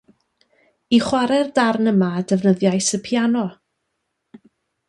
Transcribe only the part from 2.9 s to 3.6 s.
y piano